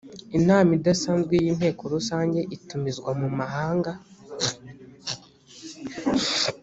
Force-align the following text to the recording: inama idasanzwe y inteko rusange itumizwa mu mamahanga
inama 0.37 0.71
idasanzwe 0.79 1.33
y 1.43 1.47
inteko 1.51 1.81
rusange 1.93 2.39
itumizwa 2.55 3.11
mu 3.19 3.27
mamahanga 3.29 3.91